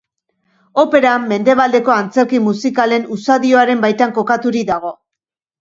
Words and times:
Opera 0.83 1.11
mendebaldeko 1.25 1.93
antzerki 1.97 2.41
musikalen 2.47 3.05
usadioaren 3.19 3.85
baitan 3.87 4.15
kokaturik 4.21 4.71
dago. 4.73 4.97